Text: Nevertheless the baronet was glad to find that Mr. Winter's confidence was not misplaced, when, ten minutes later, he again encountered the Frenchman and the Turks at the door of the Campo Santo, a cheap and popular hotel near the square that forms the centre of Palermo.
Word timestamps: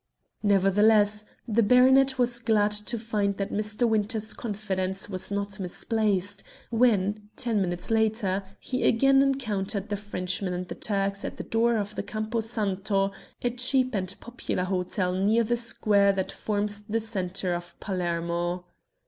Nevertheless 0.41 1.25
the 1.47 1.61
baronet 1.61 2.17
was 2.17 2.39
glad 2.39 2.71
to 2.71 2.97
find 2.97 3.37
that 3.37 3.51
Mr. 3.51 3.87
Winter's 3.87 4.33
confidence 4.33 5.07
was 5.09 5.29
not 5.29 5.59
misplaced, 5.59 6.41
when, 6.71 7.29
ten 7.35 7.61
minutes 7.61 7.91
later, 7.91 8.41
he 8.59 8.81
again 8.87 9.21
encountered 9.21 9.89
the 9.89 9.97
Frenchman 9.97 10.53
and 10.53 10.67
the 10.67 10.73
Turks 10.73 11.23
at 11.23 11.37
the 11.37 11.43
door 11.43 11.77
of 11.77 11.93
the 11.93 12.01
Campo 12.01 12.39
Santo, 12.39 13.11
a 13.43 13.51
cheap 13.51 13.93
and 13.93 14.15
popular 14.19 14.63
hotel 14.63 15.13
near 15.13 15.43
the 15.43 15.55
square 15.55 16.11
that 16.13 16.31
forms 16.31 16.81
the 16.89 16.99
centre 16.99 17.53
of 17.53 17.79
Palermo. 17.79 18.65